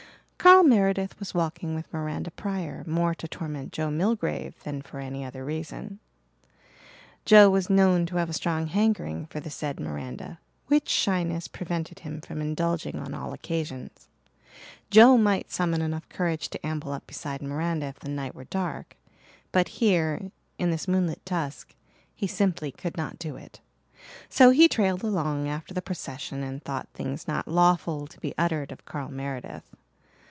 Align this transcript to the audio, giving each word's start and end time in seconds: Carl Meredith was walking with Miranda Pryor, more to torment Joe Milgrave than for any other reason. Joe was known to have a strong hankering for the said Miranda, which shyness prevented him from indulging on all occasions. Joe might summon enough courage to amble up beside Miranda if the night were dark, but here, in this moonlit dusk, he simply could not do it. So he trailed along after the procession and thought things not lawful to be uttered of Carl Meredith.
Carl 0.43 0.63
Meredith 0.63 1.19
was 1.19 1.35
walking 1.35 1.75
with 1.75 1.91
Miranda 1.93 2.31
Pryor, 2.31 2.83
more 2.87 3.13
to 3.13 3.27
torment 3.27 3.71
Joe 3.71 3.91
Milgrave 3.91 4.55
than 4.63 4.81
for 4.81 4.99
any 4.99 5.23
other 5.23 5.45
reason. 5.45 5.99
Joe 7.25 7.47
was 7.51 7.69
known 7.69 8.07
to 8.07 8.15
have 8.15 8.27
a 8.27 8.33
strong 8.33 8.65
hankering 8.65 9.27
for 9.27 9.39
the 9.39 9.51
said 9.51 9.79
Miranda, 9.79 10.39
which 10.65 10.89
shyness 10.89 11.47
prevented 11.47 11.99
him 11.99 12.21
from 12.21 12.41
indulging 12.41 12.97
on 12.99 13.13
all 13.13 13.33
occasions. 13.33 14.07
Joe 14.89 15.15
might 15.15 15.51
summon 15.51 15.79
enough 15.79 16.09
courage 16.09 16.49
to 16.49 16.65
amble 16.65 16.91
up 16.91 17.05
beside 17.05 17.43
Miranda 17.43 17.85
if 17.85 17.99
the 17.99 18.09
night 18.09 18.33
were 18.33 18.45
dark, 18.45 18.95
but 19.51 19.67
here, 19.67 20.31
in 20.57 20.71
this 20.71 20.87
moonlit 20.87 21.23
dusk, 21.23 21.75
he 22.15 22.25
simply 22.25 22.71
could 22.71 22.97
not 22.97 23.19
do 23.19 23.35
it. 23.35 23.61
So 24.27 24.49
he 24.49 24.67
trailed 24.67 25.03
along 25.03 25.47
after 25.47 25.75
the 25.75 25.83
procession 25.83 26.41
and 26.41 26.63
thought 26.63 26.89
things 26.95 27.27
not 27.27 27.47
lawful 27.47 28.07
to 28.07 28.19
be 28.19 28.33
uttered 28.39 28.71
of 28.71 28.85
Carl 28.85 29.09
Meredith. 29.11 29.75